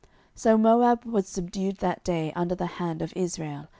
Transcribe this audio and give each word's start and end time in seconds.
07:003:030 0.35 0.39
So 0.39 0.57
Moab 0.57 1.05
was 1.05 1.27
subdued 1.27 1.77
that 1.77 2.03
day 2.03 2.33
under 2.35 2.55
the 2.55 2.65
hand 2.65 3.03
of 3.03 3.13
Israel. 3.15 3.67